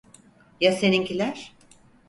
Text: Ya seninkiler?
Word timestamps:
Ya 0.61 0.71
seninkiler? 0.71 1.53